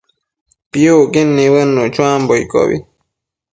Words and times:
Piucquid 0.71 1.27
nibëdnuc 1.35 1.89
chuambo 1.95 2.33
iccobi 2.43 2.77